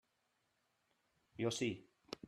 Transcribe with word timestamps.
Jo 1.45 1.51
sí. 1.59 1.69